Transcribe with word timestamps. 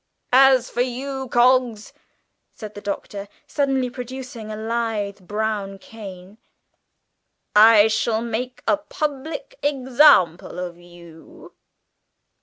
"As 0.33 0.67
for 0.71 0.81
you, 0.81 1.27
Coggs," 1.29 1.93
said 2.55 2.73
the 2.73 2.81
Doctor, 2.81 3.27
suddenly 3.45 3.87
producing 3.87 4.49
a 4.51 4.55
lithe 4.55 5.19
brown 5.19 5.77
cane, 5.77 6.39
"I 7.55 7.87
shall 7.87 8.23
make 8.23 8.63
a 8.67 8.77
public 8.77 9.59
example 9.61 10.57
of 10.57 10.79
you." 10.79 11.53